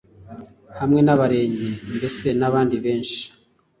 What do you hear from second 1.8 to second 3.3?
mbese n'abandi benshi